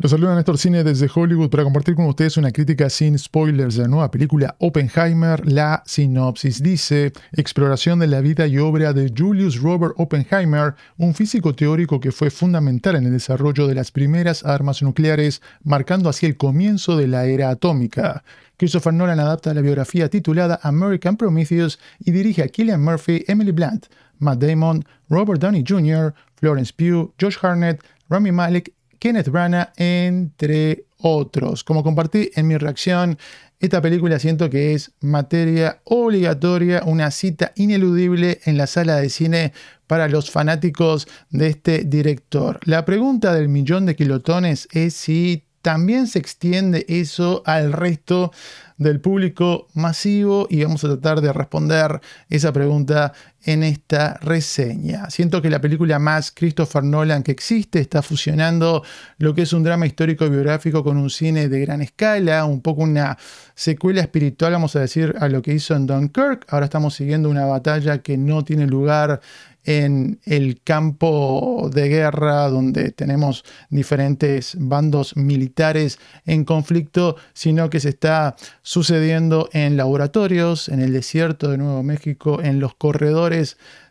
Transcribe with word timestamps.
Los 0.00 0.12
saluda 0.12 0.36
Néstor 0.36 0.58
Cine 0.58 0.84
desde 0.84 1.10
Hollywood 1.12 1.50
para 1.50 1.64
compartir 1.64 1.96
con 1.96 2.06
ustedes 2.06 2.36
una 2.36 2.52
crítica 2.52 2.88
sin 2.88 3.18
spoilers 3.18 3.74
de 3.74 3.82
la 3.82 3.88
nueva 3.88 4.12
película 4.12 4.54
Oppenheimer. 4.60 5.44
La 5.44 5.82
sinopsis 5.86 6.62
dice: 6.62 7.12
Exploración 7.32 7.98
de 7.98 8.06
la 8.06 8.20
vida 8.20 8.46
y 8.46 8.58
obra 8.58 8.92
de 8.92 9.12
Julius 9.12 9.60
Robert 9.60 9.94
Oppenheimer, 9.96 10.76
un 10.98 11.14
físico 11.14 11.52
teórico 11.52 11.98
que 11.98 12.12
fue 12.12 12.30
fundamental 12.30 12.94
en 12.94 13.06
el 13.06 13.12
desarrollo 13.12 13.66
de 13.66 13.74
las 13.74 13.90
primeras 13.90 14.44
armas 14.44 14.82
nucleares, 14.82 15.42
marcando 15.64 16.08
así 16.08 16.26
el 16.26 16.36
comienzo 16.36 16.96
de 16.96 17.08
la 17.08 17.24
era 17.24 17.50
atómica. 17.50 18.22
Christopher 18.56 18.94
Nolan 18.94 19.18
adapta 19.18 19.52
la 19.52 19.62
biografía 19.62 20.08
titulada 20.08 20.60
American 20.62 21.16
Prometheus 21.16 21.80
y 21.98 22.12
dirige 22.12 22.44
a 22.44 22.48
Killian 22.48 22.84
Murphy, 22.84 23.24
Emily 23.26 23.50
Blunt, 23.50 23.86
Matt 24.20 24.38
Damon, 24.38 24.84
Robert 25.08 25.40
Downey 25.40 25.64
Jr., 25.66 26.14
Florence 26.36 26.72
Pugh, 26.72 27.12
Josh 27.20 27.36
Harnett, 27.42 27.82
Rami 28.08 28.30
Malek 28.30 28.72
Kenneth 28.98 29.28
Branagh, 29.28 29.72
entre 29.76 30.84
otros. 30.98 31.64
Como 31.64 31.82
compartí 31.82 32.30
en 32.34 32.46
mi 32.46 32.56
reacción, 32.56 33.18
esta 33.60 33.82
película 33.82 34.18
siento 34.18 34.48
que 34.50 34.74
es 34.74 34.92
materia 35.00 35.80
obligatoria, 35.84 36.82
una 36.86 37.10
cita 37.10 37.52
ineludible 37.56 38.40
en 38.44 38.56
la 38.56 38.66
sala 38.66 38.96
de 38.96 39.08
cine 39.08 39.52
para 39.86 40.08
los 40.08 40.30
fanáticos 40.30 41.08
de 41.30 41.48
este 41.48 41.84
director. 41.84 42.60
La 42.64 42.84
pregunta 42.84 43.32
del 43.34 43.48
millón 43.48 43.86
de 43.86 43.96
kilotones 43.96 44.68
es 44.70 44.94
si 44.94 45.44
también 45.62 46.06
se 46.06 46.20
extiende 46.20 46.86
eso 46.88 47.42
al 47.44 47.72
resto 47.72 48.32
del 48.76 49.00
público 49.00 49.66
masivo 49.74 50.46
y 50.48 50.62
vamos 50.62 50.84
a 50.84 50.88
tratar 50.88 51.20
de 51.20 51.32
responder 51.32 52.00
esa 52.30 52.52
pregunta 52.52 53.12
en 53.48 53.62
esta 53.62 54.18
reseña. 54.20 55.08
Siento 55.08 55.40
que 55.40 55.48
la 55.48 55.58
película 55.58 55.98
más 55.98 56.32
Christopher 56.32 56.84
Nolan 56.84 57.22
que 57.22 57.32
existe 57.32 57.80
está 57.80 58.02
fusionando 58.02 58.84
lo 59.16 59.34
que 59.34 59.40
es 59.40 59.54
un 59.54 59.62
drama 59.62 59.86
histórico 59.86 60.28
biográfico 60.28 60.84
con 60.84 60.98
un 60.98 61.08
cine 61.08 61.48
de 61.48 61.60
gran 61.60 61.80
escala, 61.80 62.44
un 62.44 62.60
poco 62.60 62.82
una 62.82 63.16
secuela 63.54 64.02
espiritual, 64.02 64.52
vamos 64.52 64.76
a 64.76 64.80
decir, 64.80 65.14
a 65.18 65.30
lo 65.30 65.40
que 65.40 65.54
hizo 65.54 65.74
en 65.74 65.86
Dunkirk. 65.86 66.44
Ahora 66.50 66.66
estamos 66.66 66.94
siguiendo 66.94 67.30
una 67.30 67.46
batalla 67.46 68.02
que 68.02 68.18
no 68.18 68.44
tiene 68.44 68.66
lugar 68.66 69.22
en 69.68 70.18
el 70.24 70.62
campo 70.62 71.68
de 71.70 71.88
guerra 71.88 72.48
donde 72.48 72.90
tenemos 72.90 73.44
diferentes 73.68 74.56
bandos 74.58 75.14
militares 75.14 75.98
en 76.24 76.44
conflicto, 76.44 77.16
sino 77.34 77.68
que 77.68 77.78
se 77.78 77.90
está 77.90 78.34
sucediendo 78.62 79.50
en 79.52 79.76
laboratorios, 79.76 80.70
en 80.70 80.80
el 80.80 80.94
desierto 80.94 81.50
de 81.50 81.58
Nuevo 81.58 81.82
México, 81.82 82.40
en 82.42 82.60
los 82.60 82.74
corredores 82.76 83.37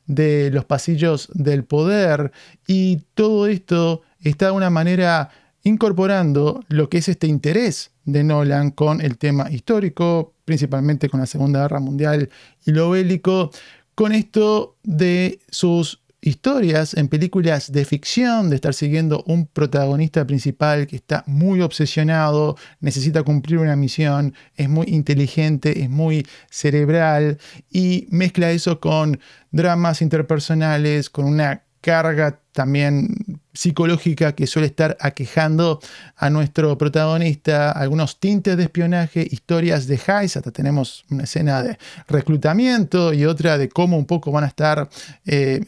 de 0.05 0.49
los 0.51 0.65
pasillos 0.65 1.29
del 1.33 1.63
poder. 1.63 2.31
Y 2.67 3.01
todo 3.13 3.47
esto 3.47 4.01
está 4.21 4.47
de 4.47 4.51
una 4.51 4.69
manera 4.69 5.29
incorporando 5.63 6.63
lo 6.69 6.89
que 6.89 6.99
es 6.99 7.09
este 7.09 7.27
interés 7.27 7.91
de 8.05 8.23
Nolan 8.23 8.71
con 8.71 9.01
el 9.01 9.17
tema 9.17 9.51
histórico, 9.51 10.33
principalmente 10.45 11.09
con 11.09 11.19
la 11.19 11.25
Segunda 11.25 11.61
Guerra 11.61 11.79
Mundial 11.79 12.29
y 12.65 12.71
lo 12.71 12.89
bélico, 12.91 13.51
con 13.95 14.13
esto 14.13 14.77
de 14.83 15.39
sus 15.49 16.01
historias 16.21 16.93
en 16.95 17.07
películas 17.07 17.71
de 17.71 17.85
ficción, 17.85 18.49
de 18.49 18.55
estar 18.55 18.73
siguiendo 18.73 19.23
un 19.27 19.45
protagonista 19.45 20.25
principal 20.25 20.87
que 20.87 20.95
está 20.95 21.23
muy 21.27 21.61
obsesionado, 21.61 22.57
necesita 22.79 23.23
cumplir 23.23 23.59
una 23.59 23.75
misión, 23.75 24.33
es 24.55 24.67
muy 24.67 24.87
inteligente, 24.87 25.81
es 25.83 25.89
muy 25.89 26.25
cerebral 26.49 27.37
y 27.69 28.07
mezcla 28.09 28.51
eso 28.51 28.79
con 28.79 29.19
dramas 29.51 30.01
interpersonales, 30.01 31.09
con 31.09 31.25
una 31.25 31.66
carga 31.87 32.41
también 32.51 33.39
psicológica 33.53 34.33
que 34.33 34.45
suele 34.45 34.67
estar 34.67 34.97
aquejando 34.99 35.79
a 36.17 36.29
nuestro 36.29 36.77
protagonista, 36.77 37.71
algunos 37.71 38.19
tintes 38.19 38.57
de 38.57 38.63
espionaje, 38.63 39.25
historias 39.31 39.87
de 39.87 39.95
Heist, 39.95 40.35
hasta 40.35 40.51
tenemos 40.51 41.05
una 41.09 41.23
escena 41.23 41.63
de 41.63 41.77
reclutamiento 42.09 43.13
y 43.13 43.23
otra 43.23 43.57
de 43.57 43.69
cómo 43.69 43.97
un 43.97 44.05
poco 44.05 44.33
van 44.33 44.43
a 44.43 44.47
estar 44.47 44.89
eh, 45.25 45.61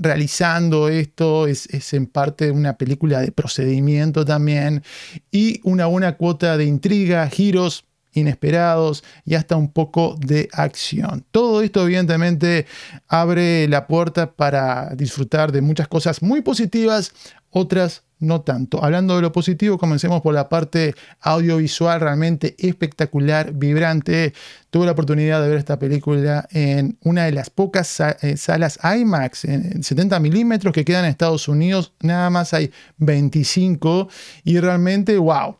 realizando 0.00 0.88
esto, 0.88 1.46
es, 1.46 1.66
es 1.66 1.92
en 1.92 2.06
parte 2.06 2.50
una 2.50 2.78
película 2.78 3.20
de 3.20 3.32
procedimiento 3.32 4.24
también, 4.24 4.82
y 5.30 5.60
una 5.62 5.84
buena 5.84 6.16
cuota 6.16 6.56
de 6.56 6.64
intriga, 6.64 7.28
giros 7.28 7.84
inesperados 8.16 9.04
y 9.24 9.34
hasta 9.34 9.56
un 9.56 9.72
poco 9.72 10.16
de 10.18 10.48
acción. 10.52 11.24
Todo 11.30 11.62
esto 11.62 11.84
evidentemente 11.84 12.66
abre 13.08 13.68
la 13.68 13.86
puerta 13.86 14.32
para 14.32 14.90
disfrutar 14.94 15.52
de 15.52 15.60
muchas 15.60 15.88
cosas 15.88 16.22
muy 16.22 16.40
positivas, 16.40 17.12
otras 17.50 18.02
no 18.18 18.40
tanto. 18.40 18.82
Hablando 18.82 19.16
de 19.16 19.22
lo 19.22 19.32
positivo, 19.32 19.78
comencemos 19.78 20.22
por 20.22 20.32
la 20.34 20.48
parte 20.48 20.94
audiovisual 21.20 22.00
realmente 22.00 22.56
espectacular, 22.58 23.52
vibrante. 23.52 24.32
Tuve 24.70 24.86
la 24.86 24.92
oportunidad 24.92 25.42
de 25.42 25.48
ver 25.48 25.58
esta 25.58 25.78
película 25.78 26.48
en 26.50 26.96
una 27.02 27.24
de 27.24 27.32
las 27.32 27.50
pocas 27.50 28.00
eh, 28.00 28.36
salas 28.36 28.78
IMAX 28.82 29.44
en 29.44 29.82
70 29.82 30.18
milímetros 30.20 30.72
que 30.72 30.84
quedan 30.84 31.04
en 31.04 31.10
Estados 31.10 31.48
Unidos. 31.48 31.92
Nada 32.00 32.30
más 32.30 32.54
hay 32.54 32.70
25 32.98 34.08
y 34.44 34.58
realmente, 34.60 35.18
wow, 35.18 35.58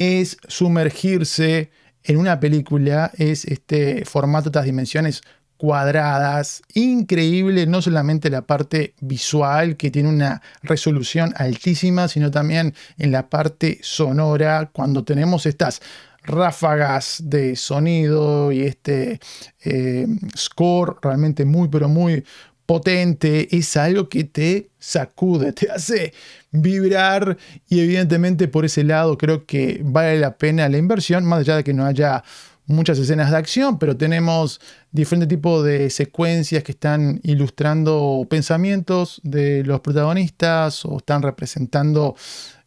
es 0.00 0.38
sumergirse 0.48 1.70
en 2.04 2.16
una 2.16 2.40
película, 2.40 3.12
es 3.18 3.44
este 3.44 4.06
formato, 4.06 4.48
estas 4.48 4.64
dimensiones 4.64 5.20
cuadradas, 5.58 6.62
increíble, 6.72 7.66
no 7.66 7.82
solamente 7.82 8.30
la 8.30 8.40
parte 8.40 8.94
visual 9.00 9.76
que 9.76 9.90
tiene 9.90 10.08
una 10.08 10.40
resolución 10.62 11.34
altísima, 11.36 12.08
sino 12.08 12.30
también 12.30 12.74
en 12.96 13.12
la 13.12 13.28
parte 13.28 13.78
sonora, 13.82 14.70
cuando 14.72 15.04
tenemos 15.04 15.44
estas 15.44 15.82
ráfagas 16.22 17.20
de 17.26 17.54
sonido 17.56 18.52
y 18.52 18.62
este 18.62 19.20
eh, 19.62 20.06
score 20.34 20.96
realmente 21.02 21.44
muy, 21.44 21.68
pero 21.68 21.90
muy 21.90 22.24
potente, 22.64 23.54
es 23.54 23.76
algo 23.76 24.08
que 24.08 24.24
te 24.24 24.70
sacude, 24.78 25.52
te 25.54 25.70
hace 25.70 26.14
vibrar 26.52 27.36
y 27.68 27.80
evidentemente 27.80 28.48
por 28.48 28.64
ese 28.64 28.84
lado 28.84 29.16
creo 29.16 29.46
que 29.46 29.80
vale 29.84 30.18
la 30.18 30.36
pena 30.36 30.68
la 30.68 30.78
inversión, 30.78 31.24
más 31.24 31.40
allá 31.40 31.56
de 31.56 31.64
que 31.64 31.74
no 31.74 31.84
haya 31.84 32.24
muchas 32.66 32.98
escenas 32.98 33.30
de 33.30 33.36
acción, 33.36 33.78
pero 33.78 33.96
tenemos 33.96 34.60
diferentes 34.92 35.28
tipos 35.28 35.64
de 35.64 35.90
secuencias 35.90 36.62
que 36.62 36.72
están 36.72 37.20
ilustrando 37.22 38.26
pensamientos 38.30 39.20
de 39.24 39.64
los 39.64 39.80
protagonistas 39.80 40.84
o 40.84 40.98
están 40.98 41.22
representando 41.22 42.14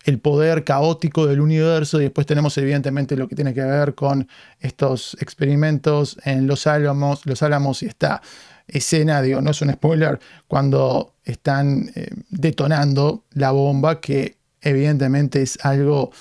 el 0.04 0.20
poder 0.20 0.64
caótico 0.64 1.26
del 1.26 1.40
universo. 1.40 2.00
Y 2.00 2.04
después 2.04 2.28
tenemos 2.28 2.58
evidentemente 2.58 3.16
lo 3.16 3.28
que 3.28 3.36
tiene 3.36 3.54
que 3.54 3.64
ver 3.64 3.96
con 3.96 4.28
estos 4.60 5.16
experimentos 5.22 6.18
en 6.26 6.48
los 6.48 6.68
álamos, 6.68 7.26
los 7.26 7.42
álamos 7.42 7.82
y 7.84 7.88
está 7.88 8.22
escena, 8.68 9.22
digo, 9.22 9.42
no 9.42 9.52
es 9.52 9.62
un 9.62 9.72
spoiler, 9.72 10.20
cuando 10.48 11.16
están 11.24 11.92
eh, 11.96 12.10
detonando 12.30 13.26
la 13.32 13.52
bomba, 13.52 14.00
que 14.00 14.38
evidentemente 14.62 15.42
es 15.42 15.58
algo 15.64 16.12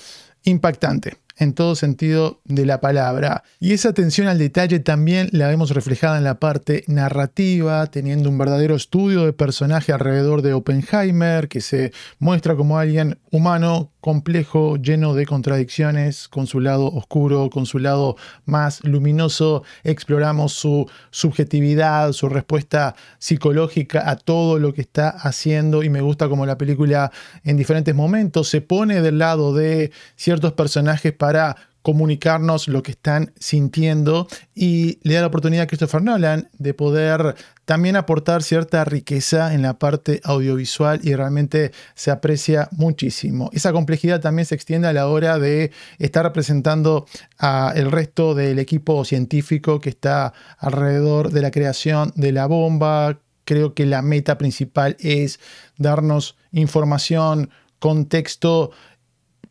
impactante 0.43 1.22
en 1.37 1.53
todo 1.53 1.75
sentido 1.75 2.41
de 2.45 2.65
la 2.65 2.81
palabra. 2.81 3.43
Y 3.59 3.73
esa 3.73 3.89
atención 3.89 4.27
al 4.27 4.37
detalle 4.37 4.79
también 4.79 5.29
la 5.31 5.47
vemos 5.47 5.71
reflejada 5.71 6.17
en 6.17 6.23
la 6.23 6.39
parte 6.39 6.83
narrativa, 6.87 7.87
teniendo 7.87 8.29
un 8.29 8.37
verdadero 8.37 8.75
estudio 8.75 9.25
de 9.25 9.33
personaje 9.33 9.91
alrededor 9.91 10.41
de 10.41 10.53
Oppenheimer, 10.53 11.47
que 11.47 11.61
se 11.61 11.91
muestra 12.19 12.55
como 12.55 12.77
alguien 12.77 13.19
humano, 13.31 13.91
complejo, 13.99 14.75
lleno 14.75 15.13
de 15.13 15.25
contradicciones, 15.25 16.27
con 16.27 16.45
su 16.45 16.59
lado 16.59 16.87
oscuro, 16.87 17.49
con 17.49 17.65
su 17.65 17.79
lado 17.79 18.17
más 18.45 18.83
luminoso, 18.83 19.63
exploramos 19.83 20.53
su 20.53 20.89
subjetividad, 21.09 22.11
su 22.11 22.27
respuesta 22.27 22.95
psicológica 23.17 24.09
a 24.09 24.17
todo 24.17 24.59
lo 24.59 24.73
que 24.73 24.81
está 24.81 25.09
haciendo 25.09 25.83
y 25.83 25.89
me 25.89 26.01
gusta 26.01 26.27
como 26.27 26.45
la 26.45 26.57
película 26.57 27.11
en 27.43 27.57
diferentes 27.57 27.95
momentos 27.95 28.49
se 28.49 28.61
pone 28.61 29.01
del 29.01 29.19
lado 29.19 29.53
de 29.53 29.91
ciertos 30.15 30.53
personajes 30.53 31.13
para 31.23 31.55
comunicarnos 31.83 32.67
lo 32.67 32.83
que 32.83 32.91
están 32.91 33.31
sintiendo 33.39 34.27
y 34.53 34.99
le 35.03 35.13
da 35.13 35.21
la 35.21 35.27
oportunidad 35.27 35.63
a 35.63 35.67
Christopher 35.67 36.01
Nolan 36.01 36.49
de 36.57 36.73
poder 36.73 37.35
también 37.63 37.95
aportar 37.95 38.43
cierta 38.43 38.83
riqueza 38.83 39.53
en 39.53 39.61
la 39.61 39.79
parte 39.79 40.19
audiovisual 40.25 40.99
y 41.01 41.15
realmente 41.15 41.71
se 41.95 42.11
aprecia 42.11 42.67
muchísimo. 42.71 43.49
Esa 43.53 43.71
complejidad 43.71 44.19
también 44.19 44.45
se 44.45 44.55
extiende 44.55 44.89
a 44.89 44.91
la 44.91 45.07
hora 45.07 45.39
de 45.39 45.71
estar 45.97 46.25
representando 46.25 47.05
al 47.37 47.89
resto 47.89 48.35
del 48.35 48.59
equipo 48.59 49.05
científico 49.05 49.79
que 49.79 49.91
está 49.91 50.33
alrededor 50.57 51.31
de 51.31 51.41
la 51.41 51.51
creación 51.51 52.11
de 52.17 52.33
la 52.33 52.47
bomba. 52.47 53.17
Creo 53.45 53.73
que 53.73 53.85
la 53.85 54.01
meta 54.01 54.37
principal 54.37 54.97
es 54.99 55.39
darnos 55.77 56.35
información, 56.51 57.49
contexto 57.79 58.71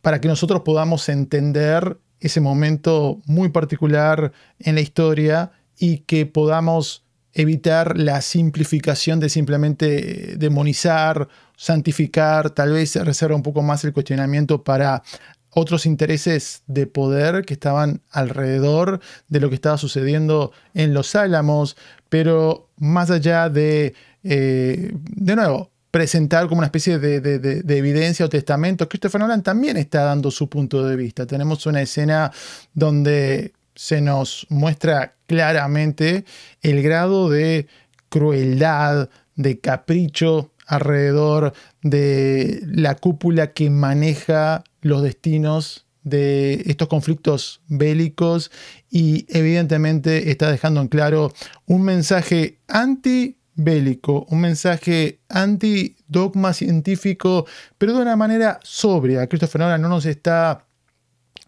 para 0.03 0.21
que 0.21 0.29
nosotros 0.29 0.61
podamos 0.61 1.09
entender 1.09 1.99
ese 2.21 2.41
momento 2.41 3.21
muy 3.25 3.49
particular 3.49 4.33
en 4.59 4.75
la 4.75 4.81
historia 4.81 5.53
y 5.79 5.99
que 5.99 6.27
podamos 6.27 7.05
evitar 7.33 7.99
la 7.99 8.21
simplificación 8.21 9.19
de 9.19 9.29
simplemente 9.29 10.37
demonizar, 10.37 11.29
santificar, 11.57 12.51
tal 12.51 12.73
vez 12.73 12.95
reserva 12.97 13.35
un 13.35 13.43
poco 13.43 13.63
más 13.63 13.85
el 13.85 13.93
cuestionamiento 13.93 14.63
para 14.63 15.03
otros 15.51 15.87
intereses 15.87 16.63
de 16.67 16.87
poder 16.87 17.45
que 17.45 17.55
estaban 17.55 18.03
alrededor 18.11 19.01
de 19.29 19.41
lo 19.41 19.49
que 19.49 19.55
estaba 19.55 19.79
sucediendo 19.79 20.53
en 20.75 20.95
los 20.95 21.15
Álamos, 21.15 21.77
pero 22.09 22.71
más 22.77 23.11
allá 23.11 23.49
de, 23.49 23.95
eh, 24.23 24.93
de 24.95 25.37
nuevo, 25.37 25.72
presentar 25.93 26.49
como 26.49 26.61
una 26.61 26.67
especie 26.67 26.99
de, 26.99 27.63
evidencia 27.79 28.25
o 28.25 28.29
testamento, 28.29 28.89
Christopher 28.89 29.21
Nolan 29.21 29.43
también 29.43 29.77
está 29.77 30.03
dando 30.05 30.31
su 30.31 30.49
punto 30.49 30.85
de 30.85 30.97
vista. 30.97 31.27
Tenemos 31.27 31.67
una 31.67 31.83
escena 31.83 32.33
donde 32.73 33.53
se 33.75 34.01
nos 34.01 34.47
muestra 34.49 35.17
claramente 35.27 36.25
el 36.63 36.83
grado 36.83 37.29
de 37.29 37.69
crueldad, 38.09 39.11
de 39.37 39.61
capricho 39.61 40.53
alrededor 40.67 41.53
de 41.83 42.63
la 42.67 42.95
cúpula 42.95 43.53
que 43.53 43.69
maneja 43.69 44.65
los 44.81 45.03
destinos 45.03 45.85
de 46.05 46.63
estos 46.67 46.89
conflictos 46.89 47.61
bélicos 47.69 48.51
y 48.91 49.27
evidentemente 49.29 50.31
está 50.31 50.51
dejando 50.51 50.81
en 50.81 50.89
claro 50.89 51.35
un 51.67 51.83
mensaje 51.83 52.59
anti 52.67 53.37
bélico, 53.55 54.27
un 54.31 54.41
mensaje 54.41 55.21
anti-dogma 55.29 56.53
científico, 56.53 57.47
pero 57.79 57.95
de 57.95 58.03
una 58.03 58.17
manera 58.17 58.61
sobria. 58.63 59.27
Christopher 59.27 59.61
Nolan 59.61 59.83
no 59.83 59.89
nos 59.89 60.07
está 60.07 60.67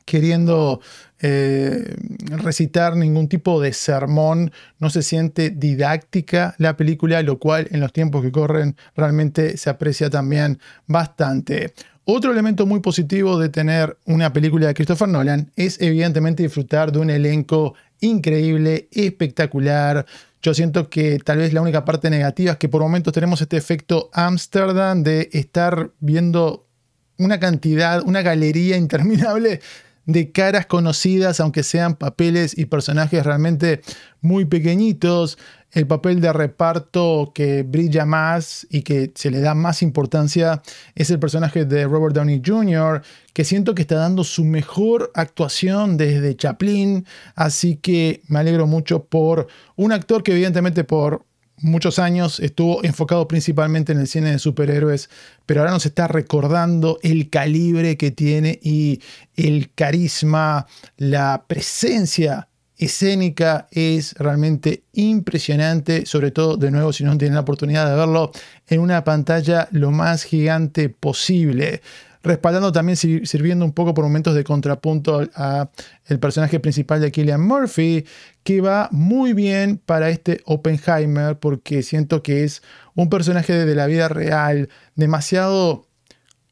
queriendo 0.04 0.80
eh, 1.20 1.96
recitar 2.42 2.96
ningún 2.96 3.28
tipo 3.28 3.60
de 3.60 3.72
sermón, 3.72 4.52
no 4.78 4.90
se 4.90 5.02
siente 5.02 5.50
didáctica 5.50 6.54
la 6.58 6.76
película, 6.76 7.22
lo 7.22 7.38
cual 7.38 7.68
en 7.70 7.80
los 7.80 7.92
tiempos 7.92 8.22
que 8.22 8.32
corren 8.32 8.76
realmente 8.94 9.56
se 9.56 9.70
aprecia 9.70 10.10
también 10.10 10.58
bastante. 10.86 11.72
Otro 12.04 12.32
elemento 12.32 12.66
muy 12.66 12.80
positivo 12.80 13.38
de 13.38 13.48
tener 13.48 13.96
una 14.04 14.30
película 14.34 14.66
de 14.66 14.74
Christopher 14.74 15.08
Nolan 15.08 15.50
es 15.56 15.80
evidentemente 15.80 16.42
disfrutar 16.42 16.92
de 16.92 16.98
un 16.98 17.08
elenco 17.08 17.74
increíble, 18.00 18.88
espectacular. 18.92 20.04
Yo 20.44 20.52
siento 20.52 20.91
que 20.91 21.19
tal 21.20 21.38
vez 21.38 21.55
la 21.55 21.62
única 21.62 21.87
parte 21.87 22.11
negativa 22.11 22.52
es 22.52 22.58
que 22.58 22.69
por 22.69 22.82
momentos 22.82 23.14
tenemos 23.14 23.41
este 23.41 23.56
efecto 23.56 24.11
Amsterdam 24.12 25.02
de 25.02 25.31
estar 25.32 25.93
viendo 26.00 26.69
una 27.17 27.41
cantidad, 27.41 28.02
una 28.05 28.20
galería 28.20 28.76
interminable 28.85 29.62
de 30.05 30.32
caras 30.32 30.67
conocidas, 30.67 31.41
aunque 31.41 31.62
sean 31.62 31.94
papeles 31.94 32.58
y 32.58 32.67
personajes 32.67 33.25
realmente 33.25 33.81
muy 34.20 34.44
pequeñitos. 34.44 35.38
El 35.75 35.88
papel 35.88 36.21
de 36.21 36.32
reparto 36.32 37.32
que 37.35 37.65
brilla 37.65 38.06
más 38.06 38.65
y 38.71 38.82
que 38.82 39.11
se 39.17 39.32
le 39.32 39.41
da 39.41 39.56
más 39.56 39.82
importancia 39.82 40.62
es 40.94 41.11
el 41.11 41.19
personaje 41.19 41.65
de 41.65 41.85
Robert 41.85 42.15
Downey 42.15 42.41
Jr., 42.47 43.03
que 43.32 43.44
siento 43.44 43.75
que 43.75 43.82
está 43.82 43.97
dando 43.97 44.23
su 44.23 44.44
mejor 44.44 45.11
actuación 45.15 45.97
desde 45.97 46.37
Chaplin, 46.37 47.05
así 47.35 47.75
que 47.75 48.23
me 48.29 48.38
alegro 48.38 48.69
mucho 48.69 49.05
por 49.05 49.49
un 49.75 49.91
actor 49.91 50.23
que 50.23 50.31
evidentemente 50.31 50.85
por 50.85 51.25
muchos 51.56 51.99
años 51.99 52.38
estuvo 52.38 52.85
enfocado 52.85 53.26
principalmente 53.26 53.91
en 53.91 53.99
el 53.99 54.06
cine 54.06 54.31
de 54.31 54.38
superhéroes, 54.38 55.11
pero 55.44 55.61
ahora 55.61 55.73
nos 55.73 55.87
está 55.87 56.06
recordando 56.06 57.00
el 57.03 57.31
calibre 57.31 57.97
que 57.97 58.12
tiene 58.12 58.61
y 58.62 59.00
el 59.35 59.73
carisma, 59.75 60.67
la 60.97 61.47
presencia 61.49 62.47
escénica 62.79 63.69
es 63.71 64.15
realmente 64.15 64.85
impresionante, 64.93 66.06
sobre 66.06 66.31
todo 66.31 66.56
de 66.56 66.71
nuevo 66.71 66.93
si 66.93 67.05
no 67.05 67.17
tienen 67.17 67.35
la 67.35 67.41
oportunidad 67.41 67.88
de 67.88 67.97
verlo 67.97 68.32
en 68.69 68.81
una 68.81 69.05
pantalla 69.05 69.69
lo 69.71 69.91
más 69.91 70.25
gigante 70.25 70.88
posible. 70.88 71.82
Respaldando 72.23 72.73
también, 72.73 72.97
sirviendo 72.97 73.67
un 73.67 73.73
poco 73.73 73.93
por 73.93 74.03
momentos 74.03 74.35
de 74.35 74.44
contrapunto 74.44 75.29
a 75.35 75.69
el 76.06 76.19
personaje 76.19 76.59
principal 76.59 76.99
de 77.03 77.12
Killian 77.12 77.47
Murphy, 77.47 78.06
que 78.43 78.62
va 78.62 78.88
muy 78.93 79.35
bien 79.35 79.76
para 79.76 80.09
este 80.09 80.41
Oppenheimer, 80.47 81.38
porque 81.38 81.82
siento 81.82 82.23
que 82.23 82.44
es 82.44 82.62
un 82.94 83.11
personaje 83.11 83.53
de 83.53 83.75
la 83.75 83.87
vida 83.87 84.09
real, 84.09 84.71
demasiado 84.94 85.83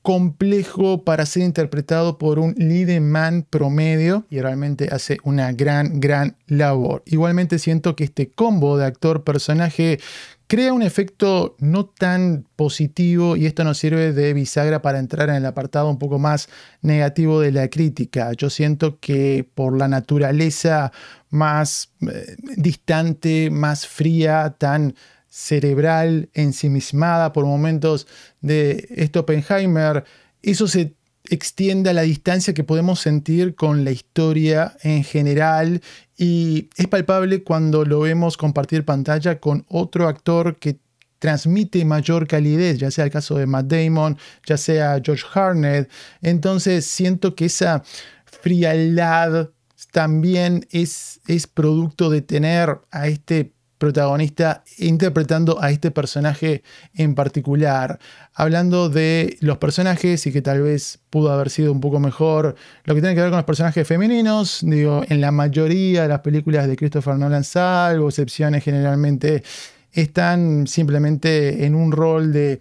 complejo 0.02 1.04
para 1.04 1.26
ser 1.26 1.44
interpretado 1.44 2.18
por 2.18 2.40
un 2.40 2.56
man 3.00 3.46
promedio 3.48 4.26
y 4.30 4.40
realmente 4.40 4.88
hace 4.90 5.18
una 5.22 5.52
gran, 5.52 6.00
gran 6.00 6.36
labor. 6.46 7.02
Igualmente 7.06 7.58
siento 7.58 7.94
que 7.94 8.04
este 8.04 8.30
combo 8.30 8.76
de 8.76 8.86
actor-personaje 8.86 10.00
crea 10.48 10.72
un 10.72 10.82
efecto 10.82 11.56
no 11.60 11.86
tan 11.86 12.44
positivo 12.56 13.36
y 13.36 13.46
esto 13.46 13.64
nos 13.64 13.78
sirve 13.78 14.12
de 14.12 14.34
bisagra 14.34 14.82
para 14.82 14.98
entrar 14.98 15.30
en 15.30 15.36
el 15.36 15.46
apartado 15.46 15.88
un 15.88 15.98
poco 15.98 16.18
más 16.18 16.48
negativo 16.82 17.40
de 17.40 17.52
la 17.52 17.68
crítica. 17.68 18.32
Yo 18.32 18.50
siento 18.50 18.98
que 18.98 19.48
por 19.54 19.78
la 19.78 19.88
naturaleza 19.88 20.92
más 21.30 21.92
eh, 22.02 22.36
distante, 22.56 23.50
más 23.50 23.86
fría, 23.86 24.56
tan 24.58 24.94
cerebral, 25.32 26.28
ensimismada 26.34 27.32
por 27.32 27.46
momentos 27.46 28.06
de 28.42 28.86
este 28.90 29.18
Oppenheimer, 29.18 30.04
eso 30.42 30.68
se 30.68 30.94
extiende 31.30 31.88
a 31.88 31.94
la 31.94 32.02
distancia 32.02 32.52
que 32.52 32.64
podemos 32.64 33.00
sentir 33.00 33.54
con 33.54 33.82
la 33.82 33.92
historia 33.92 34.76
en 34.82 35.04
general 35.04 35.80
y 36.18 36.68
es 36.76 36.86
palpable 36.86 37.42
cuando 37.44 37.86
lo 37.86 38.00
vemos 38.00 38.36
compartir 38.36 38.84
pantalla 38.84 39.40
con 39.40 39.64
otro 39.68 40.06
actor 40.06 40.58
que 40.58 40.80
transmite 41.18 41.82
mayor 41.86 42.26
calidez, 42.26 42.76
ya 42.76 42.90
sea 42.90 43.06
el 43.06 43.10
caso 43.10 43.38
de 43.38 43.46
Matt 43.46 43.68
Damon, 43.68 44.18
ya 44.44 44.58
sea 44.58 45.00
George 45.02 45.24
Harnett. 45.32 45.88
Entonces 46.20 46.84
siento 46.84 47.34
que 47.34 47.46
esa 47.46 47.82
frialdad 48.26 49.48
también 49.92 50.66
es, 50.70 51.20
es 51.26 51.46
producto 51.46 52.10
de 52.10 52.20
tener 52.20 52.80
a 52.90 53.06
este 53.06 53.54
protagonista 53.82 54.62
interpretando 54.78 55.60
a 55.60 55.72
este 55.72 55.90
personaje 55.90 56.62
en 56.94 57.16
particular. 57.16 57.98
Hablando 58.32 58.88
de 58.88 59.36
los 59.40 59.58
personajes 59.58 60.24
y 60.24 60.32
que 60.32 60.40
tal 60.40 60.62
vez 60.62 61.00
pudo 61.10 61.32
haber 61.32 61.50
sido 61.50 61.72
un 61.72 61.80
poco 61.80 61.98
mejor, 61.98 62.54
lo 62.84 62.94
que 62.94 63.00
tiene 63.00 63.16
que 63.16 63.22
ver 63.22 63.30
con 63.30 63.38
los 63.38 63.44
personajes 63.44 63.84
femeninos, 63.84 64.60
digo, 64.62 65.02
en 65.08 65.20
la 65.20 65.32
mayoría 65.32 66.02
de 66.02 66.08
las 66.08 66.20
películas 66.20 66.68
de 66.68 66.76
Christopher 66.76 67.16
Nolan, 67.16 67.42
salvo 67.42 68.08
excepciones 68.08 68.62
generalmente, 68.62 69.42
están 69.90 70.68
simplemente 70.68 71.66
en 71.66 71.74
un 71.74 71.90
rol 71.90 72.32
de 72.32 72.60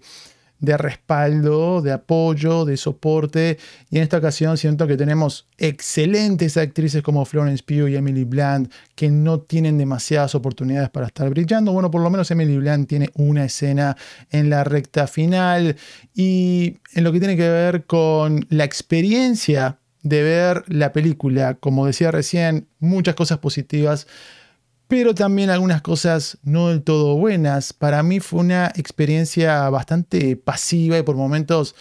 de 0.62 0.76
respaldo, 0.76 1.82
de 1.82 1.92
apoyo, 1.92 2.64
de 2.64 2.76
soporte. 2.76 3.58
Y 3.90 3.96
en 3.96 4.04
esta 4.04 4.18
ocasión 4.18 4.56
siento 4.56 4.86
que 4.86 4.96
tenemos 4.96 5.48
excelentes 5.58 6.56
actrices 6.56 7.02
como 7.02 7.24
Florence 7.24 7.64
Pugh 7.66 7.88
y 7.88 7.96
Emily 7.96 8.22
Blunt 8.22 8.72
que 8.94 9.10
no 9.10 9.40
tienen 9.40 9.76
demasiadas 9.76 10.36
oportunidades 10.36 10.88
para 10.88 11.08
estar 11.08 11.28
brillando. 11.28 11.72
Bueno, 11.72 11.90
por 11.90 12.00
lo 12.00 12.10
menos 12.10 12.30
Emily 12.30 12.56
Blunt 12.56 12.88
tiene 12.88 13.10
una 13.14 13.44
escena 13.44 13.96
en 14.30 14.50
la 14.50 14.62
recta 14.62 15.08
final. 15.08 15.76
Y 16.14 16.78
en 16.94 17.02
lo 17.04 17.12
que 17.12 17.18
tiene 17.18 17.36
que 17.36 17.48
ver 17.48 17.84
con 17.84 18.46
la 18.48 18.62
experiencia 18.62 19.80
de 20.04 20.22
ver 20.22 20.62
la 20.68 20.92
película, 20.92 21.54
como 21.54 21.86
decía 21.86 22.12
recién, 22.12 22.68
muchas 22.78 23.16
cosas 23.16 23.38
positivas 23.38 24.06
pero 24.92 25.14
también 25.14 25.48
algunas 25.48 25.80
cosas 25.80 26.36
no 26.42 26.68
del 26.68 26.82
todo 26.82 27.16
buenas. 27.16 27.72
Para 27.72 28.02
mí 28.02 28.20
fue 28.20 28.40
una 28.40 28.70
experiencia 28.76 29.70
bastante 29.70 30.36
pasiva 30.36 30.98
y 30.98 31.02
por 31.02 31.16
momentos 31.16 31.74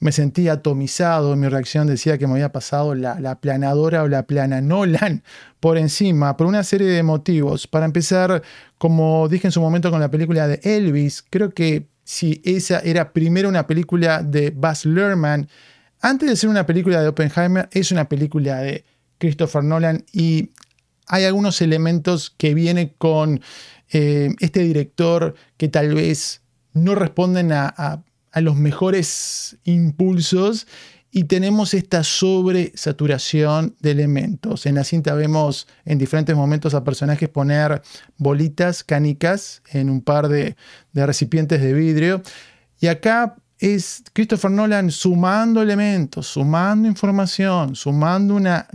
me 0.00 0.10
sentí 0.10 0.48
atomizado. 0.48 1.36
Mi 1.36 1.48
reacción 1.48 1.86
decía 1.86 2.16
que 2.16 2.26
me 2.26 2.32
había 2.32 2.52
pasado 2.52 2.94
la, 2.94 3.38
planadora 3.42 4.04
o 4.04 4.08
la 4.08 4.26
plana 4.26 4.62
Nolan 4.62 5.22
por 5.60 5.76
encima, 5.76 6.38
por 6.38 6.46
una 6.46 6.64
serie 6.64 6.86
de 6.86 7.02
motivos. 7.02 7.66
Para 7.66 7.84
empezar, 7.84 8.42
como 8.78 9.28
dije 9.28 9.48
en 9.48 9.52
su 9.52 9.60
momento 9.60 9.90
con 9.90 10.00
la 10.00 10.10
película 10.10 10.48
de 10.48 10.58
Elvis, 10.62 11.22
creo 11.28 11.50
que 11.50 11.88
si 12.04 12.40
esa 12.42 12.78
era 12.78 13.12
primero 13.12 13.50
una 13.50 13.66
película 13.66 14.22
de 14.22 14.50
Baz 14.50 14.86
Luhrmann, 14.86 15.46
antes 16.00 16.26
de 16.26 16.36
ser 16.36 16.48
una 16.48 16.64
película 16.64 17.02
de 17.02 17.08
Oppenheimer, 17.08 17.68
es 17.70 17.92
una 17.92 18.08
película 18.08 18.60
de 18.60 18.82
Christopher 19.18 19.62
Nolan 19.62 20.04
y 20.10 20.52
hay 21.06 21.24
algunos 21.24 21.60
elementos 21.62 22.34
que 22.36 22.54
vienen 22.54 22.92
con 22.98 23.40
eh, 23.90 24.30
este 24.40 24.60
director 24.60 25.34
que 25.56 25.68
tal 25.68 25.94
vez 25.94 26.42
no 26.72 26.94
responden 26.94 27.52
a, 27.52 28.02
los 28.34 28.54
mejores 28.54 29.56
impulsos 29.64 30.66
y 31.10 31.24
tenemos 31.24 31.72
esta 31.72 32.04
sobresaturación 32.04 33.74
de 33.80 33.92
elementos. 33.92 34.66
En 34.66 34.74
la 34.74 34.84
cinta 34.84 35.14
vemos 35.14 35.66
en 35.86 35.96
diferentes 35.96 36.36
momentos 36.36 36.74
a 36.74 36.84
personajes 36.84 37.30
poner 37.30 37.80
bolitas 38.18 38.84
canicas 38.84 39.62
en 39.70 39.88
un 39.88 40.02
par 40.02 40.28
de, 40.28 40.54
de 40.92 41.06
recipientes 41.06 41.62
de 41.62 41.72
vidrio. 41.72 42.20
Y 42.78 42.88
acá 42.88 43.36
es 43.58 44.04
Christopher 44.12 44.50
Nolan 44.50 44.90
sumando 44.90 45.62
elementos, 45.62 46.26
sumando 46.26 46.88
información, 46.88 47.74
sumando 47.74 48.34
una 48.34 48.68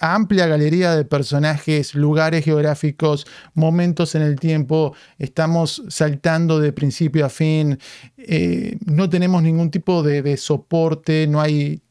amplia 0.00 0.46
galería 0.46 0.94
de 0.94 1.04
personajes, 1.04 1.94
lugares 1.94 2.44
geográficos, 2.44 3.26
momentos 3.54 4.14
en 4.14 4.22
el 4.22 4.38
tiempo, 4.38 4.94
estamos 5.18 5.82
saltando 5.88 6.60
de 6.60 6.72
principio 6.72 7.26
a 7.26 7.28
fin, 7.28 7.78
eh, 8.16 8.76
no 8.86 9.08
tenemos 9.08 9.42
ningún 9.42 9.70
tipo 9.70 10.02
de 10.02 10.36
soporte, 10.36 11.26
no 11.26 11.40
hay 11.40 11.82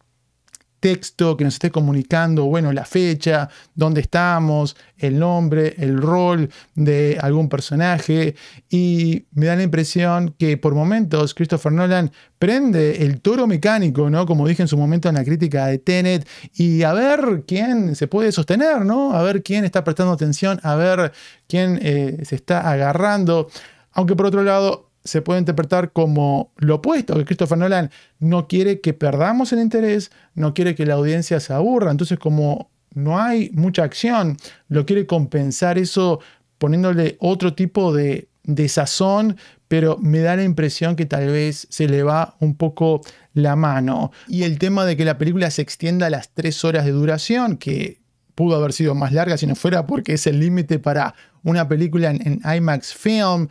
texto 0.81 1.38
que 1.38 1.45
nos 1.45 1.53
esté 1.53 1.71
comunicando, 1.71 2.45
bueno, 2.45 2.73
la 2.73 2.83
fecha, 2.83 3.47
dónde 3.75 4.01
estamos, 4.01 4.75
el 4.97 5.17
nombre, 5.17 5.75
el 5.77 6.01
rol 6.01 6.50
de 6.75 7.17
algún 7.21 7.47
personaje. 7.47 8.35
Y 8.69 9.25
me 9.31 9.45
da 9.45 9.55
la 9.55 9.63
impresión 9.63 10.35
que 10.38 10.57
por 10.57 10.75
momentos 10.75 11.33
Christopher 11.33 11.71
Nolan 11.71 12.11
prende 12.38 13.05
el 13.05 13.21
toro 13.21 13.47
mecánico, 13.47 14.09
¿no? 14.09 14.25
Como 14.25 14.47
dije 14.47 14.63
en 14.63 14.67
su 14.67 14.77
momento 14.77 15.07
en 15.07 15.15
la 15.15 15.23
crítica 15.23 15.67
de 15.67 15.77
Tenet, 15.77 16.27
y 16.55 16.83
a 16.83 16.91
ver 16.91 17.43
quién 17.47 17.95
se 17.95 18.07
puede 18.07 18.31
sostener, 18.31 18.83
¿no? 18.83 19.13
A 19.13 19.21
ver 19.21 19.43
quién 19.43 19.63
está 19.63 19.83
prestando 19.83 20.11
atención, 20.11 20.59
a 20.63 20.75
ver 20.75 21.13
quién 21.47 21.79
eh, 21.81 22.23
se 22.25 22.35
está 22.35 22.69
agarrando. 22.69 23.47
Aunque 23.93 24.15
por 24.15 24.25
otro 24.25 24.43
lado, 24.43 24.90
se 25.03 25.22
puede 25.22 25.39
interpretar 25.39 25.91
como 25.91 26.51
lo 26.58 26.75
opuesto, 26.75 27.15
que 27.15 27.25
Christopher 27.25 27.58
Nolan 27.58 27.91
no 28.20 28.48
quiere 28.48 28.81
que 28.81 28.93
perdamos 28.93 29.51
el 29.53 29.60
interés, 29.60 30.12
no 30.36 30.53
quiere 30.53 30.75
que 30.75 30.86
la 30.86 30.96
audiencia 30.96 31.39
se 31.39 31.53
aburra, 31.53 31.91
entonces 31.91 32.20
como 32.20 32.70
no 32.93 33.20
hay 33.20 33.50
mucha 33.53 33.84
acción, 33.84 34.38
lo 34.67 34.86
quiere 34.86 35.05
compensar 35.05 35.77
eso 35.77 36.20
poniéndole 36.58 37.17
otro 37.20 37.53
tipo 37.53 37.93
de, 37.93 38.27
de 38.43 38.70
sazón, 38.70 39.38
pero 39.67 39.98
me 39.98 40.20
da 40.20 40.36
la 40.36 40.43
impresión 40.43 40.96
que 40.96 41.05
tal 41.05 41.27
vez 41.27 41.67
se 41.70 41.88
le 41.88 42.03
va 42.03 42.36
un 42.39 42.55
poco 42.55 43.01
la 43.34 43.55
mano. 43.55 44.12
Y 44.27 44.43
el 44.43 44.60
tema 44.60 44.86
de 44.86 44.98
que 44.98 45.05
la 45.05 45.17
película 45.17 45.50
se 45.50 45.62
extienda 45.62 46.08
a 46.08 46.10
las 46.10 46.29
tres 46.34 46.63
horas 46.65 46.86
de 46.86 46.91
duración, 46.91 47.58
que 47.58 48.01
pudo 48.36 48.55
haber 48.55 48.74
sido 48.74 48.96
más 48.96 49.13
larga 49.13 49.38
si 49.38 49.48
no 49.48 49.55
fuera 49.55 49.86
porque 49.86 50.13
es 50.13 50.27
el 50.27 50.39
límite 50.39 50.79
para 50.79 51.15
una 51.43 51.67
película 51.67 52.12
en, 52.12 52.41
en 52.43 52.55
IMAX 52.58 52.93
Film, 52.93 53.48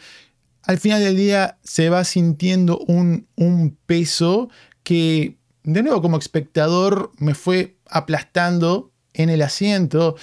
al 0.63 0.79
final 0.79 1.01
del 1.01 1.17
día 1.17 1.59
se 1.63 1.89
va 1.89 2.05
sintiendo 2.05 2.79
un, 2.79 3.27
un 3.37 3.77
peso 3.87 4.51
que, 4.83 5.37
de 5.63 5.83
nuevo, 5.83 6.03
como 6.03 6.19
espectador 6.19 7.13
me 7.19 7.35
fue 7.35 7.77
aplastando 7.87 8.93
en 9.13 9.31
el 9.31 9.43
asiento 9.43 10.17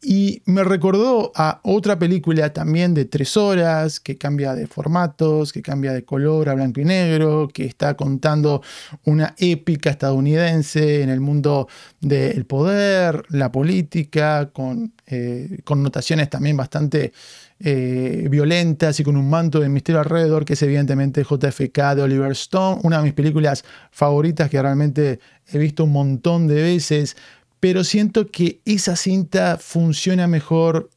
y 0.00 0.42
me 0.46 0.62
recordó 0.62 1.32
a 1.34 1.60
otra 1.64 1.98
película 1.98 2.52
también 2.52 2.94
de 2.94 3.04
tres 3.04 3.36
horas, 3.36 3.98
que 3.98 4.16
cambia 4.16 4.54
de 4.54 4.68
formatos, 4.68 5.52
que 5.52 5.60
cambia 5.60 5.92
de 5.92 6.04
color 6.04 6.48
a 6.48 6.54
blanco 6.54 6.80
y 6.80 6.84
negro, 6.84 7.48
que 7.52 7.64
está 7.64 7.96
contando 7.96 8.62
una 9.04 9.34
épica 9.38 9.90
estadounidense 9.90 11.02
en 11.02 11.08
el 11.08 11.20
mundo 11.20 11.68
del 12.00 12.46
poder, 12.46 13.24
la 13.30 13.50
política, 13.50 14.50
con 14.52 14.92
eh, 15.06 15.58
connotaciones 15.64 16.30
también 16.30 16.56
bastante 16.56 17.12
eh, 17.60 18.28
violentas 18.30 19.00
y 19.00 19.04
con 19.04 19.16
un 19.16 19.28
manto 19.28 19.58
de 19.58 19.68
misterio 19.68 19.98
alrededor, 19.98 20.44
que 20.44 20.52
es 20.52 20.62
evidentemente 20.62 21.24
JFK 21.24 21.96
de 21.96 22.02
Oliver 22.02 22.30
Stone, 22.30 22.82
una 22.84 22.98
de 22.98 23.02
mis 23.02 23.14
películas 23.14 23.64
favoritas 23.90 24.48
que 24.48 24.62
realmente 24.62 25.18
he 25.50 25.58
visto 25.58 25.82
un 25.82 25.92
montón 25.92 26.46
de 26.46 26.62
veces 26.62 27.16
pero 27.60 27.84
siento 27.84 28.28
que 28.28 28.60
esa 28.64 28.96
cinta 28.96 29.58
funciona 29.58 30.26
mejor 30.26 30.90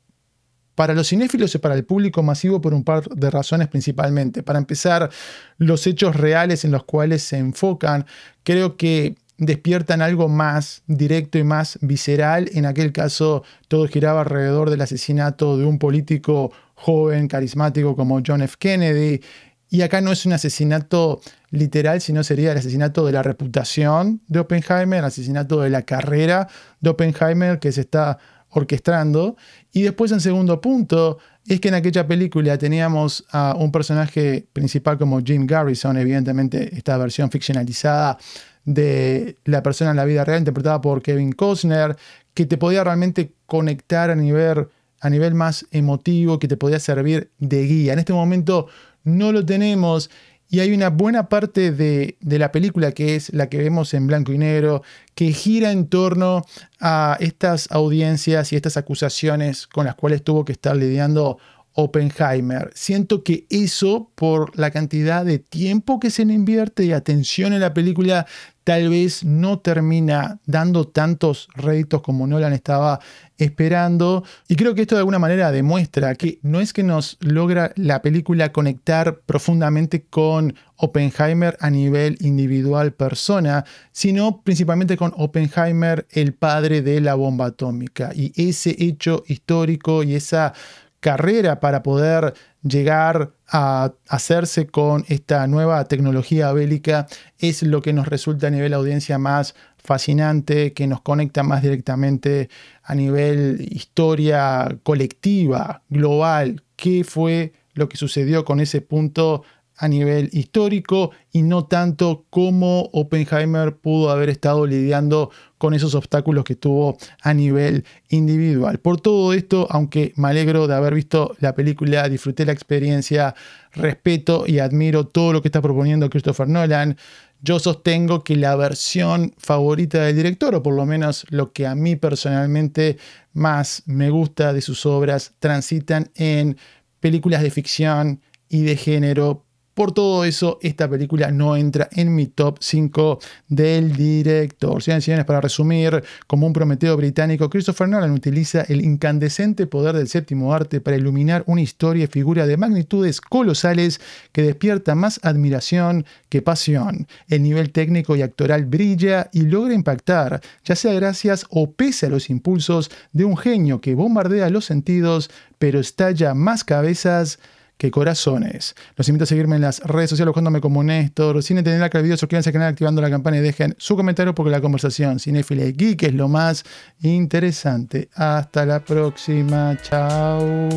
para 0.75 0.93
los 0.93 1.09
cinéfilos 1.09 1.53
y 1.53 1.57
para 1.57 1.75
el 1.75 1.83
público 1.83 2.23
masivo 2.23 2.61
por 2.61 2.73
un 2.73 2.83
par 2.83 3.07
de 3.09 3.29
razones 3.29 3.67
principalmente. 3.67 4.41
Para 4.41 4.59
empezar, 4.59 5.09
los 5.57 5.85
hechos 5.85 6.15
reales 6.15 6.65
en 6.65 6.71
los 6.71 6.85
cuales 6.85 7.23
se 7.23 7.37
enfocan 7.37 8.05
creo 8.43 8.77
que 8.77 9.15
despiertan 9.37 10.01
algo 10.01 10.29
más 10.29 10.83
directo 10.87 11.37
y 11.37 11.43
más 11.43 11.79
visceral. 11.81 12.49
En 12.53 12.65
aquel 12.65 12.91
caso, 12.91 13.43
todo 13.67 13.87
giraba 13.87 14.21
alrededor 14.21 14.69
del 14.69 14.81
asesinato 14.81 15.57
de 15.57 15.65
un 15.65 15.79
político 15.79 16.51
joven, 16.75 17.27
carismático 17.27 17.95
como 17.95 18.21
John 18.25 18.43
F. 18.43 18.55
Kennedy. 18.59 19.21
Y 19.69 19.81
acá 19.81 19.99
no 20.01 20.11
es 20.11 20.25
un 20.25 20.33
asesinato 20.33 21.21
literal, 21.51 22.01
sino 22.01 22.23
sería 22.23 22.53
el 22.53 22.57
asesinato 22.57 23.05
de 23.05 23.11
la 23.11 23.21
reputación 23.21 24.21
de 24.27 24.39
Oppenheimer, 24.39 24.99
el 24.99 25.05
asesinato 25.05 25.61
de 25.61 25.69
la 25.69 25.83
carrera 25.83 26.47
de 26.79 26.89
Oppenheimer 26.89 27.59
que 27.59 27.71
se 27.71 27.81
está 27.81 28.17
orquestando. 28.49 29.35
Y 29.71 29.83
después, 29.83 30.11
en 30.11 30.21
segundo 30.21 30.59
punto, 30.61 31.19
es 31.47 31.59
que 31.59 31.67
en 31.67 31.75
aquella 31.75 32.07
película 32.07 32.57
teníamos 32.57 33.25
a 33.31 33.55
un 33.57 33.71
personaje 33.71 34.47
principal 34.53 34.97
como 34.97 35.21
Jim 35.21 35.45
Garrison, 35.45 35.97
evidentemente 35.97 36.75
esta 36.75 36.97
versión 36.97 37.29
ficcionalizada 37.29 38.17
de 38.63 39.37
la 39.45 39.63
persona 39.63 39.91
en 39.91 39.97
la 39.97 40.05
vida 40.05 40.23
real, 40.23 40.39
interpretada 40.39 40.81
por 40.81 41.01
Kevin 41.01 41.31
Costner, 41.31 41.95
que 42.33 42.45
te 42.45 42.57
podía 42.57 42.83
realmente 42.83 43.33
conectar 43.45 44.09
a 44.09 44.15
nivel, 44.15 44.67
a 44.99 45.09
nivel 45.09 45.33
más 45.33 45.65
emotivo, 45.71 46.39
que 46.39 46.47
te 46.47 46.57
podía 46.57 46.79
servir 46.79 47.31
de 47.39 47.63
guía. 47.65 47.93
En 47.93 47.99
este 47.99 48.13
momento 48.13 48.67
no 49.03 49.31
lo 49.31 49.45
tenemos. 49.45 50.11
Y 50.53 50.59
hay 50.59 50.73
una 50.73 50.89
buena 50.89 51.29
parte 51.29 51.71
de, 51.71 52.17
la 52.19 52.51
película 52.51 52.91
que 52.91 53.15
es 53.15 53.33
la 53.33 53.47
que 53.47 53.57
vemos 53.57 53.93
en 53.93 54.05
blanco 54.05 54.33
y 54.33 54.37
negro, 54.37 54.83
que 55.15 55.31
gira 55.31 55.71
en 55.71 55.87
torno 55.87 56.41
a 56.81 57.15
estas 57.21 57.71
audiencias 57.71 58.51
y 58.51 58.57
estas 58.57 58.75
acusaciones 58.75 59.65
con 59.65 59.85
las 59.85 59.95
cuales 59.95 60.23
tuvo 60.23 60.43
que 60.43 60.51
estar 60.51 60.75
lidiando 60.75 61.37
Oppenheimer. 61.73 62.69
Siento 62.75 63.23
que 63.23 63.45
eso, 63.49 64.11
por 64.15 64.57
la 64.59 64.71
cantidad 64.71 65.23
de 65.23 65.39
tiempo 65.39 66.01
que 66.01 66.09
se 66.09 66.25
le 66.25 66.33
invierte 66.33 66.83
y 66.83 66.91
atención 66.91 67.53
en 67.53 67.61
la 67.61 67.73
película, 67.73 68.27
tal 68.63 68.89
vez 68.89 69.23
no 69.23 69.59
termina 69.59 70.39
dando 70.45 70.87
tantos 70.87 71.47
réditos 71.55 72.01
como 72.01 72.27
Nolan 72.27 72.53
estaba 72.53 72.99
esperando. 73.37 74.23
Y 74.47 74.55
creo 74.55 74.75
que 74.75 74.81
esto 74.81 74.95
de 74.95 74.99
alguna 74.99 75.19
manera 75.19 75.51
demuestra 75.51 76.15
que 76.15 76.39
no 76.43 76.59
es 76.59 76.73
que 76.73 76.83
nos 76.83 77.17
logra 77.21 77.73
la 77.75 78.01
película 78.01 78.51
conectar 78.51 79.21
profundamente 79.25 80.03
con 80.03 80.55
Oppenheimer 80.77 81.57
a 81.59 81.69
nivel 81.69 82.17
individual 82.21 82.93
persona, 82.93 83.65
sino 83.91 84.41
principalmente 84.41 84.97
con 84.97 85.13
Oppenheimer, 85.15 86.07
el 86.11 86.33
padre 86.33 86.81
de 86.81 87.01
la 87.01 87.15
bomba 87.15 87.47
atómica. 87.47 88.11
Y 88.13 88.31
ese 88.35 88.75
hecho 88.77 89.23
histórico 89.27 90.03
y 90.03 90.15
esa 90.15 90.53
carrera 91.01 91.59
para 91.59 91.83
poder 91.83 92.33
llegar 92.63 93.33
a 93.49 93.93
hacerse 94.07 94.67
con 94.67 95.03
esta 95.09 95.45
nueva 95.47 95.83
tecnología 95.85 96.53
bélica 96.53 97.07
es 97.39 97.63
lo 97.63 97.81
que 97.81 97.91
nos 97.91 98.07
resulta 98.07 98.47
a 98.47 98.51
nivel 98.51 98.73
audiencia 98.73 99.17
más 99.17 99.55
fascinante, 99.77 100.73
que 100.73 100.87
nos 100.87 101.01
conecta 101.01 101.43
más 101.43 101.63
directamente 101.63 102.49
a 102.83 102.95
nivel 102.95 103.67
historia 103.71 104.77
colectiva, 104.83 105.81
global, 105.89 106.63
qué 106.75 107.03
fue 107.03 107.53
lo 107.73 107.89
que 107.89 107.97
sucedió 107.97 108.45
con 108.45 108.59
ese 108.59 108.81
punto 108.81 109.43
a 109.81 109.87
nivel 109.87 110.29
histórico 110.31 111.09
y 111.31 111.41
no 111.41 111.65
tanto 111.65 112.27
cómo 112.29 112.91
Oppenheimer 112.93 113.75
pudo 113.75 114.11
haber 114.11 114.29
estado 114.29 114.67
lidiando 114.67 115.31
con 115.57 115.73
esos 115.73 115.95
obstáculos 115.95 116.43
que 116.43 116.55
tuvo 116.55 116.97
a 117.23 117.33
nivel 117.33 117.83
individual. 118.09 118.77
Por 118.77 119.01
todo 119.01 119.33
esto, 119.33 119.65
aunque 119.71 120.13
me 120.17 120.27
alegro 120.27 120.67
de 120.67 120.75
haber 120.75 120.93
visto 120.93 121.35
la 121.39 121.55
película, 121.55 122.07
disfruté 122.09 122.45
la 122.45 122.51
experiencia, 122.51 123.33
respeto 123.71 124.43
y 124.45 124.59
admiro 124.59 125.07
todo 125.07 125.33
lo 125.33 125.41
que 125.41 125.47
está 125.47 125.63
proponiendo 125.63 126.11
Christopher 126.11 126.47
Nolan, 126.47 126.95
yo 127.41 127.57
sostengo 127.57 128.23
que 128.23 128.35
la 128.35 128.55
versión 128.55 129.33
favorita 129.39 130.03
del 130.03 130.15
director, 130.15 130.53
o 130.53 130.61
por 130.61 130.75
lo 130.75 130.85
menos 130.85 131.25
lo 131.31 131.53
que 131.53 131.65
a 131.65 131.73
mí 131.73 131.95
personalmente 131.95 132.97
más 133.33 133.81
me 133.87 134.11
gusta 134.11 134.53
de 134.53 134.61
sus 134.61 134.85
obras, 134.85 135.33
transitan 135.39 136.11
en 136.13 136.55
películas 136.99 137.41
de 137.41 137.49
ficción 137.49 138.21
y 138.47 138.61
de 138.61 138.75
género 138.75 139.47
por 139.73 139.93
todo 139.93 140.25
eso, 140.25 140.59
esta 140.61 140.89
película 140.89 141.31
no 141.31 141.55
entra 141.55 141.87
en 141.93 142.13
mi 142.13 142.27
top 142.27 142.57
5 142.59 143.19
del 143.47 143.93
director. 143.93 144.77
Y 144.79 145.01
señores, 145.01 145.25
para 145.25 145.39
resumir, 145.39 146.03
como 146.27 146.45
un 146.45 146.53
Prometeo 146.53 146.97
británico, 146.97 147.49
Christopher 147.49 147.87
Nolan 147.87 148.11
utiliza 148.11 148.61
el 148.63 148.81
incandescente 148.81 149.67
poder 149.67 149.95
del 149.95 150.09
séptimo 150.09 150.53
arte 150.53 150.81
para 150.81 150.97
iluminar 150.97 151.43
una 151.47 151.61
historia 151.61 152.03
y 152.03 152.07
figura 152.07 152.45
de 152.45 152.57
magnitudes 152.57 153.21
colosales 153.21 154.01
que 154.31 154.43
despierta 154.43 154.93
más 154.93 155.19
admiración 155.23 156.05
que 156.29 156.41
pasión. 156.41 157.07
El 157.29 157.43
nivel 157.43 157.71
técnico 157.71 158.15
y 158.15 158.21
actoral 158.21 158.65
brilla 158.65 159.29
y 159.31 159.43
logra 159.43 159.73
impactar, 159.73 160.41
ya 160.65 160.75
sea 160.75 160.93
gracias 160.93 161.45
o 161.49 161.71
pese 161.71 162.07
a 162.07 162.09
los 162.09 162.29
impulsos 162.29 162.91
de 163.13 163.25
un 163.25 163.37
genio 163.37 163.79
que 163.79 163.95
bombardea 163.95 164.49
los 164.49 164.65
sentidos, 164.65 165.29
pero 165.59 165.79
estalla 165.79 166.33
más 166.33 166.63
cabezas 166.63 167.39
que 167.81 167.89
corazones. 167.89 168.75
Los 168.95 169.09
invito 169.09 169.23
a 169.23 169.25
seguirme 169.25 169.55
en 169.55 169.63
las 169.63 169.79
redes 169.79 170.11
sociales 170.11 170.33
cuando 170.33 170.51
me 170.51 170.61
como 170.61 170.83
Néstor. 170.83 171.41
Sin 171.41 171.57
entender 171.57 171.81
acá 171.81 171.97
el 171.97 172.03
video, 172.03 172.15
suscríbanse 172.15 172.49
al 172.49 172.53
canal 172.53 172.67
activando 172.69 173.01
la 173.01 173.09
campana 173.09 173.37
y 173.37 173.39
dejen 173.39 173.73
su 173.79 173.95
comentario 173.95 174.35
porque 174.35 174.51
la 174.51 174.61
conversación 174.61 175.19
cinéfila 175.19 175.65
y 175.65 175.73
geek 175.73 176.03
es 176.03 176.13
lo 176.13 176.27
más 176.27 176.63
interesante. 177.01 178.07
Hasta 178.13 178.67
la 178.67 178.81
próxima. 178.81 179.75
Chao. 179.81 180.69